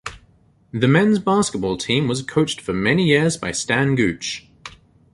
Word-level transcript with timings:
The 0.73 0.87
Men's 0.87 1.19
Basketball 1.19 1.77
team 1.77 2.07
was 2.07 2.23
coached 2.23 2.59
for 2.59 2.73
many 2.73 3.05
years 3.05 3.37
by 3.37 3.51
Stan 3.51 3.93
Gooch. 3.93 4.47